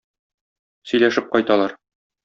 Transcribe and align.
Сөйләшеп 0.93 1.31
кайталар. 1.37 1.81